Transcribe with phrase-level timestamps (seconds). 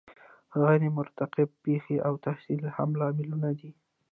[0.63, 3.71] غیر مترقبه پیښې او تحصیل هم لاملونه دي.